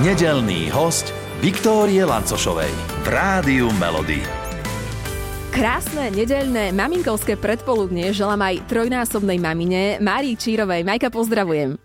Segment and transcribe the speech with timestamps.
[0.00, 1.12] Nedelný host
[1.44, 2.72] Viktórie Lancošovej
[3.04, 4.24] v Rádiu Melody.
[5.52, 10.88] Krásne nedeľné maminkovské predpoludnie želám aj trojnásobnej mamine Márii Čírovej.
[10.88, 11.76] Majka, pozdravujem.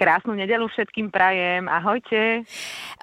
[0.00, 1.68] Krásnu nedelu všetkým prajem.
[1.68, 2.48] Ahojte.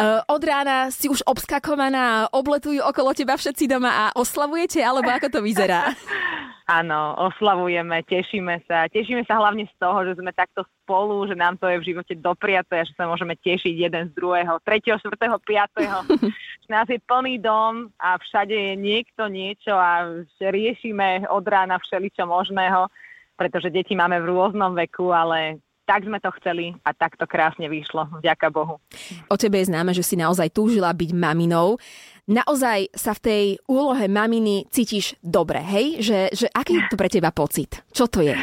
[0.02, 5.30] Uh, od rána si už obskakovaná, obletujú okolo teba všetci doma a oslavujete, alebo ako
[5.30, 5.94] to vyzerá?
[6.66, 8.90] Áno, oslavujeme, tešíme sa.
[8.90, 12.18] Tešíme sa hlavne z toho, že sme takto spolu, že nám to je v živote
[12.18, 16.02] dopriaté že sa môžeme tešiť jeden z druhého, tretieho, štvrtého, piatého.
[16.74, 20.10] nás je plný dom a všade je niekto niečo a
[20.42, 22.90] riešime od rána všeličo možného,
[23.38, 27.70] pretože deti máme v rôznom veku, ale tak sme to chceli a tak to krásne
[27.70, 28.82] vyšlo, vďaka Bohu.
[29.30, 31.78] O tebe je známe, že si naozaj túžila byť maminou
[32.26, 36.02] naozaj sa v tej úlohe maminy cítiš dobre, hej?
[36.02, 37.86] Že, že aký je to pre teba pocit?
[37.94, 38.34] Čo to je?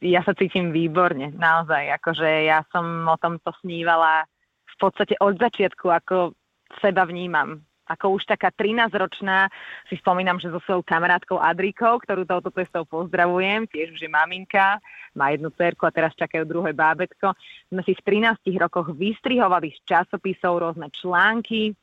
[0.00, 1.94] Ja sa cítim výborne, naozaj.
[2.00, 4.24] Akože ja som o tomto snívala
[4.66, 6.32] v podstate od začiatku, ako
[6.80, 7.62] seba vnímam.
[7.90, 9.50] Ako už taká 13-ročná
[9.90, 14.78] si spomínam, že so svojou kamarátkou Adrikou, ktorú touto cestou pozdravujem, tiež už je maminka,
[15.18, 17.34] má jednu cerku a teraz čakajú druhé bábetko.
[17.66, 21.74] Sme si v 13 rokoch vystrihovali z časopisov rôzne články,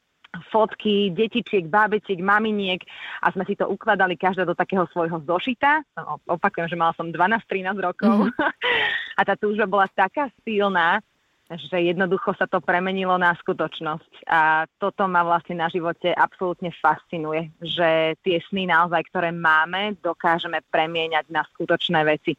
[0.52, 2.84] fotky detičiek, bábetiek, maminiek
[3.24, 5.82] a sme si to ukladali každá do takého svojho zošita.
[6.28, 9.18] Opakujem, že mala som 12-13 rokov mm-hmm.
[9.20, 11.02] a tá túžba bola taká silná,
[11.48, 14.28] že jednoducho sa to premenilo na skutočnosť.
[14.28, 20.60] A toto ma vlastne na živote absolútne fascinuje, že tie sny naozaj, ktoré máme, dokážeme
[20.68, 22.36] premieňať na skutočné veci.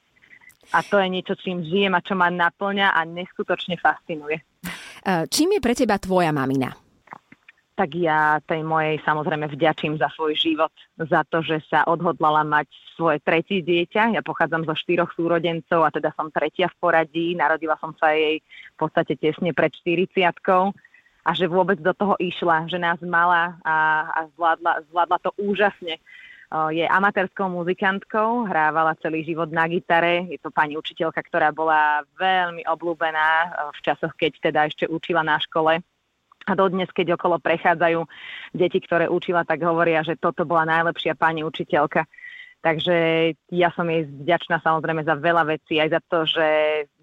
[0.76, 4.44] A to je niečo, čím žijem a čo ma naplňa a neskutočne fascinuje.
[5.06, 6.87] Čím je pre teba tvoja mamina?
[7.78, 12.66] Tak ja tej mojej samozrejme vďačím za svoj život, za to, že sa odhodlala mať
[12.98, 14.18] svoje tretie dieťa.
[14.18, 17.38] Ja pochádzam zo štyroch súrodencov a teda som tretia v poradí.
[17.38, 18.42] Narodila som sa jej
[18.74, 20.10] v podstate tesne pred 40
[21.22, 26.02] a že vôbec do toho išla, že nás mala a, a zvládla, zvládla to úžasne.
[26.72, 30.26] Je amatérskou muzikantkou, hrávala celý život na gitare.
[30.32, 35.38] Je to pani učiteľka, ktorá bola veľmi obľúbená v časoch, keď teda ešte učila na
[35.38, 35.78] škole
[36.48, 38.00] a dodnes, keď okolo prechádzajú
[38.56, 42.08] deti, ktoré učila, tak hovoria, že toto bola najlepšia pani učiteľka.
[42.58, 42.96] Takže
[43.54, 46.46] ja som jej vďačná samozrejme za veľa vecí, aj za to, že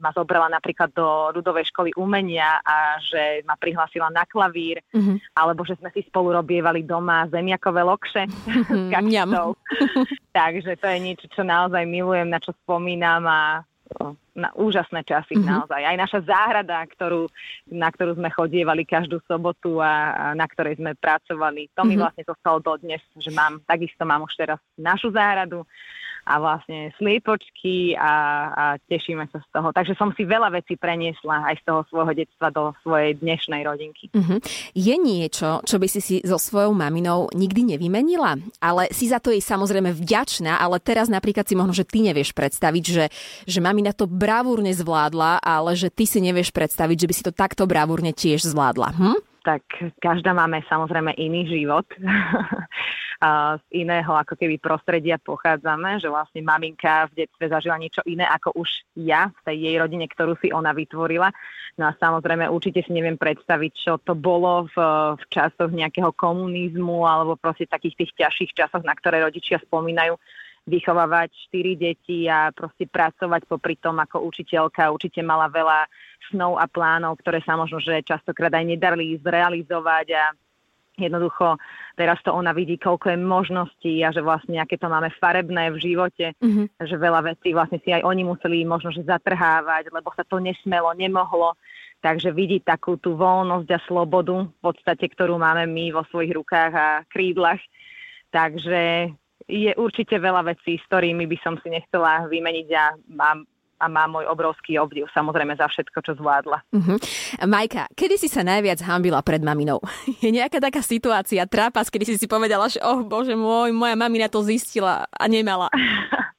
[0.03, 5.31] ma zobrala napríklad do ľudovej školy umenia a že ma prihlásila na klavír, mm-hmm.
[5.31, 8.91] alebo že sme si spolu robievali doma zemiakové lokše mm-hmm.
[10.35, 13.63] Takže to je niečo, čo naozaj milujem, na čo spomínam a
[14.35, 15.51] na úžasné časy mm-hmm.
[15.51, 15.81] naozaj.
[15.85, 17.29] Aj naša záhrada, ktorú,
[17.69, 21.89] na ktorú sme chodievali každú sobotu a, a na ktorej sme pracovali, to mm-hmm.
[21.89, 25.63] mi vlastne zostalo dodnes, že mám, takisto mám už teraz našu záhradu
[26.25, 28.13] a vlastne sliepočky a,
[28.49, 29.69] a tešíme sa z toho.
[29.69, 34.09] Takže som si veľa vecí preniesla aj z toho svojho detstva do svojej dnešnej rodinky.
[34.09, 34.41] Uh-huh.
[34.73, 38.41] Je niečo, čo by si si so svojou maminou nikdy nevymenila?
[38.57, 42.33] Ale si za to jej samozrejme vďačná, ale teraz napríklad si možno, že ty nevieš
[42.33, 43.05] predstaviť, že,
[43.45, 47.33] že mamina to bravúrne zvládla, ale že ty si nevieš predstaviť, že by si to
[47.33, 48.97] takto bravúrne tiež zvládla.
[48.97, 49.34] Hm?
[49.45, 49.61] Tak
[50.01, 51.85] každá máme samozrejme iný život.
[53.55, 58.51] z iného ako keby prostredia pochádzame, že vlastne maminka v detstve zažila niečo iné ako
[58.59, 58.69] už
[58.99, 61.31] ja v tej jej rodine, ktorú si ona vytvorila.
[61.79, 64.77] No a samozrejme určite si neviem predstaviť, čo to bolo v,
[65.15, 70.15] v časoch nejakého komunizmu alebo proste takých tých ťažších časoch, na ktoré rodičia spomínajú
[70.65, 74.89] vychovávať štyri deti a proste pracovať popri tom ako učiteľka.
[74.89, 75.85] Určite mala veľa
[76.33, 80.23] snov a plánov, ktoré sa možno, že častokrát aj nedarli zrealizovať a
[80.97, 81.59] jednoducho
[81.99, 85.77] teraz to ona vidí, koľko je možností a že vlastne aké to máme farebné v
[85.77, 86.81] živote, mm-hmm.
[86.81, 90.89] že veľa vecí vlastne si aj oni museli možno, že zatrhávať, lebo sa to nesmelo,
[90.95, 91.53] nemohlo.
[92.03, 96.71] Takže vidí takú tú voľnosť a slobodu v podstate, ktorú máme my vo svojich rukách
[96.73, 97.61] a krídlach.
[98.29, 99.09] Takže
[99.45, 103.45] je určite veľa vecí, s ktorými by som si nechcela vymeniť a mám
[103.75, 106.63] a má môj obrovský obdiv samozrejme za všetko, čo zvládla.
[106.71, 106.97] Uh-huh.
[107.43, 109.83] Majka, kedy si sa najviac hambila pred maminou?
[110.23, 114.31] Je nejaká taká situácia, trápas, kedy si si povedala, že oh bože môj, moja mamina
[114.31, 115.67] to zistila a nemala?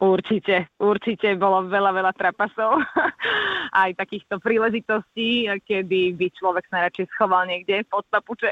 [0.00, 2.80] Určite, určite bolo veľa, veľa trapasov.
[3.84, 8.48] Aj takýchto príležitostí, kedy by človek sa najradšej schoval niekde pod papuče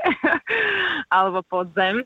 [1.16, 2.04] alebo pod zem.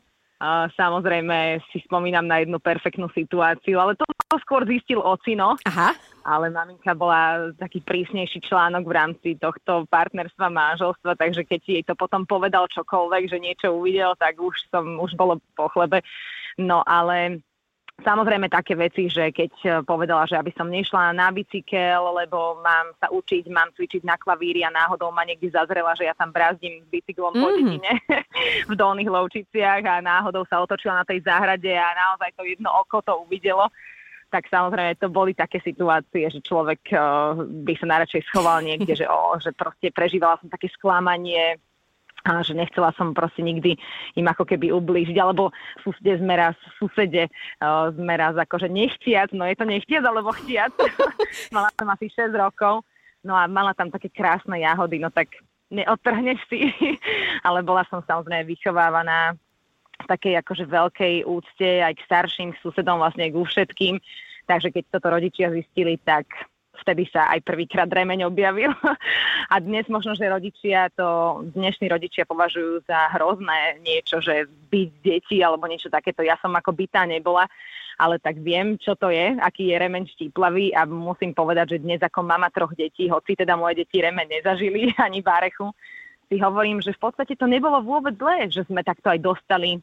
[0.75, 4.03] Samozrejme si spomínam na jednu perfektnú situáciu, ale to
[4.43, 5.55] skôr zistil ocino.
[5.63, 5.95] Aha.
[6.27, 11.95] Ale maminka bola taký prísnejší článok v rámci tohto partnerstva, manželstva, takže keď jej to
[11.95, 16.03] potom povedal čokoľvek, že niečo uvidel, tak už som, už bolo po chlebe.
[16.59, 17.43] No ale
[18.01, 22.89] Samozrejme také veci, že keď e, povedala, že aby som nešla na bicykel, lebo mám
[22.97, 26.81] sa učiť, mám cvičiť na klavíri a náhodou ma niekde zazrela, že ja tam brázdim
[26.81, 27.45] s bicyklom mm-hmm.
[27.45, 27.57] po mhm.
[27.61, 27.91] dedine
[28.69, 33.05] v Dolných Lovčiciach a náhodou sa otočila na tej záhrade a naozaj to jedno oko
[33.05, 33.69] to uvidelo
[34.33, 39.05] tak samozrejme to boli také situácie, že človek uh, by sa najradšej schoval niekde, že,
[39.05, 41.61] oh, že proste prežívala som také sklamanie,
[42.23, 43.75] a že nechcela som proste nikdy
[44.15, 45.51] im ako keby ublížiť, alebo
[45.83, 47.27] susede sme raz, susede
[47.59, 50.71] uh, sme raz akože nechtiac, no je to nechtiac alebo chtiac,
[51.55, 52.87] mala som asi 6 rokov,
[53.27, 55.35] no a mala tam také krásne jahody, no tak
[55.67, 56.71] neodtrhneš si,
[57.47, 59.35] ale bola som samozrejme vychovávaná
[60.03, 63.99] v takej akože veľkej úcte aj k starším, k susedom, vlastne ku všetkým,
[64.47, 66.27] takže keď toto rodičia zistili, tak
[66.81, 68.73] vtedy sa aj prvýkrát remeň objavil.
[69.53, 75.37] A dnes možno, že rodičia to, dnešní rodičia považujú za hrozné niečo, že byť deti
[75.45, 76.25] alebo niečo takéto.
[76.25, 77.45] Ja som ako bytá nebola,
[78.01, 82.01] ale tak viem, čo to je, aký je remeň štíplavý a musím povedať, že dnes
[82.01, 85.69] ako mama troch detí, hoci teda moje deti remeň nezažili ani bárechu,
[86.31, 89.77] si hovorím, že v podstate to nebolo vôbec zlé, že sme takto aj dostali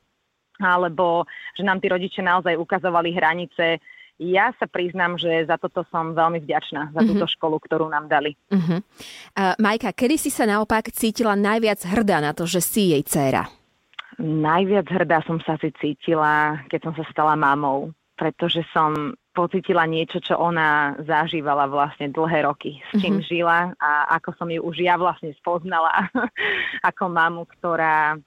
[0.61, 1.25] alebo
[1.57, 3.81] že nám tí rodičia naozaj ukazovali hranice,
[4.21, 7.37] ja sa priznám, že za toto som veľmi vďačná, za túto mm-hmm.
[7.41, 8.37] školu, ktorú nám dali.
[8.53, 8.85] Uh-huh.
[9.33, 13.49] Uh, Majka, kedy si sa naopak cítila najviac hrdá na to, že si jej dcéra?
[14.21, 20.21] Najviac hrdá som sa si cítila, keď som sa stala mamou, pretože som pocitila niečo,
[20.21, 23.31] čo ona zažívala vlastne dlhé roky, s čím uh-huh.
[23.33, 26.13] žila a ako som ju už ja vlastne spoznala
[26.93, 28.21] ako mamu, ktorá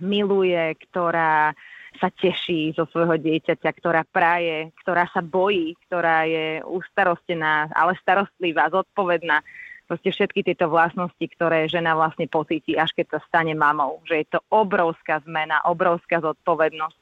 [0.00, 1.52] miluje, ktorá
[1.98, 8.70] sa teší zo svojho dieťaťa, ktorá praje, ktorá sa bojí, ktorá je ustarostená, ale starostlivá,
[8.70, 9.42] zodpovedná.
[9.88, 14.04] Proste všetky tieto vlastnosti, ktoré žena vlastne pocíti, až keď sa stane mamou.
[14.06, 16.98] Že je to obrovská zmena, obrovská zodpovednosť.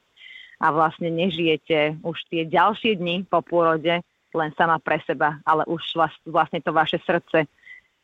[0.63, 4.01] A vlastne nežijete už tie ďalšie dni po pôrode
[4.33, 5.83] len sama pre seba, ale už
[6.25, 7.45] vlastne to vaše srdce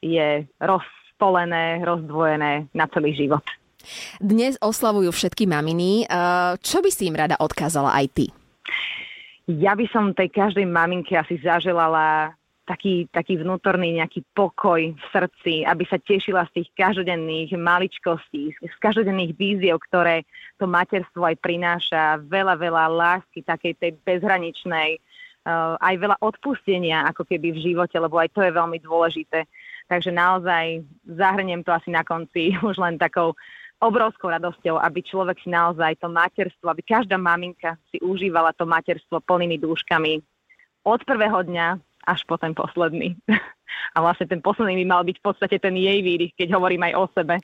[0.03, 3.43] je rozpolené, rozdvojené na celý život.
[4.23, 6.07] Dnes oslavujú všetky maminy.
[6.59, 8.25] Čo by si im rada odkázala aj ty?
[9.43, 12.31] Ja by som tej každej maminke asi zaželala
[12.63, 18.75] taký, taký vnútorný nejaký pokoj v srdci, aby sa tešila z tých každodenných maličkostí, z
[18.79, 20.23] každodenných víziev, ktoré
[20.55, 22.23] to materstvo aj prináša.
[22.23, 28.15] Veľa, veľa lásky, takej tej bezhraničnej, uh, aj veľa odpustenia ako keby v živote, lebo
[28.15, 29.43] aj to je veľmi dôležité.
[29.91, 33.35] Takže naozaj zahrniem to asi na konci už len takou
[33.83, 39.19] obrovskou radosťou, aby človek si naozaj to materstvo, aby každá maminka si užívala to materstvo
[39.19, 40.23] plnými dúškami
[40.87, 41.67] od prvého dňa
[42.07, 43.15] až po ten posledný.
[43.95, 46.93] A vlastne ten posledný by mal byť v podstate ten jej výdych, keď hovorím aj
[46.97, 47.35] o sebe.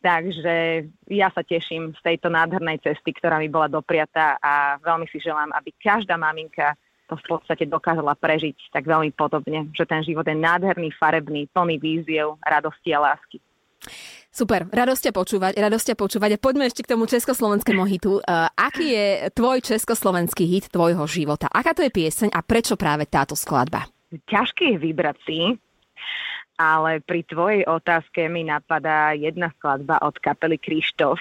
[0.00, 5.18] Takže ja sa teším z tejto nádhernej cesty, ktorá mi bola dopriatá a veľmi si
[5.18, 10.26] želám, aby každá maminka to v podstate dokázala prežiť tak veľmi podobne, že ten život
[10.26, 13.38] je nádherný, farebný, plný víziev, radosti a lásky.
[14.36, 16.30] Super, radosť ťa počúvať, radosť ťa počúvať.
[16.36, 18.20] A poďme ešte k tomu československému hitu.
[18.20, 21.48] Uh, aký je tvoj československý hit tvojho života?
[21.48, 23.88] Aká to je pieseň a prečo práve táto skladba?
[24.12, 25.40] Ťažké je vybrať si,
[26.60, 31.16] ale pri tvojej otázke mi napadá jedna skladba od kapely Krištof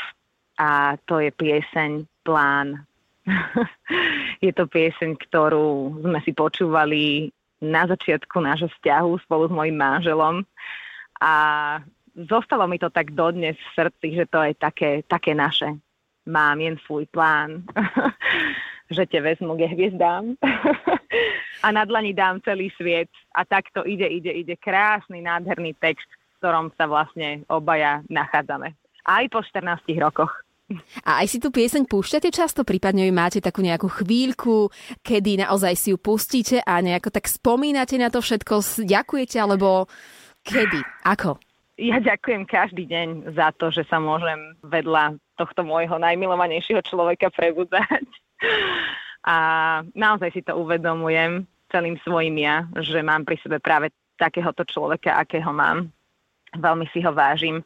[0.59, 2.83] a to je pieseň Plán.
[4.45, 7.31] je to pieseň, ktorú sme si počúvali
[7.63, 10.43] na začiatku nášho vzťahu spolu s mojim manželom
[11.23, 11.33] a
[12.15, 15.75] zostalo mi to tak dodnes v srdci, že to je také, také naše.
[16.25, 17.63] Mám jen svůj plán,
[18.95, 20.33] že te vezmu k hviezdám
[21.63, 23.09] a na dlani dám celý sviet.
[23.35, 24.55] A tak to ide, ide, ide.
[24.55, 28.73] Krásny, nádherný text, v ktorom sa vlastne obaja nachádzame.
[29.05, 30.33] Aj po 14 rokoch.
[31.05, 34.73] A aj si tú pieseň púšťate často, prípadne ju máte takú nejakú chvíľku,
[35.05, 39.85] kedy naozaj si ju pustíte a nejako tak spomínate na to všetko, ďakujete, alebo
[40.41, 41.37] kedy, ako?
[41.75, 48.07] Ja ďakujem každý deň za to, že sa môžem vedľa tohto môjho najmilovanejšieho človeka prebudzať.
[49.27, 49.35] A
[49.91, 55.51] naozaj si to uvedomujem celým svojim ja, že mám pri sebe práve takéhoto človeka, akého
[55.51, 55.91] mám.
[56.55, 57.59] Veľmi si ho vážim.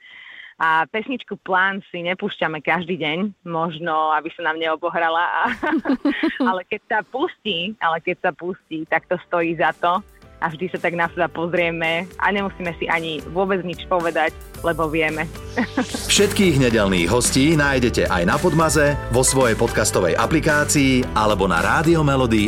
[0.58, 5.54] A pesničku Plán si nepúšťame každý deň, možno, aby sa nám neobohrala.
[6.50, 10.02] ale keď sa pustí, ale keď sa pustí, tak to stojí za to
[10.40, 14.32] a vždy sa tak na seba pozrieme a nemusíme si ani vôbec nič povedať,
[14.64, 15.28] lebo vieme.
[16.12, 21.60] Všetkých nedelných hostí nájdete aj na Podmaze, vo svojej podcastovej aplikácii alebo na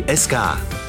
[0.07, 0.80] SK.